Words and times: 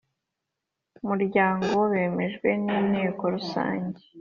muryango 1.07 1.75
bemejwe 1.91 2.49
n 2.65 2.65
inteko 2.79 3.23
rusange 3.35 4.01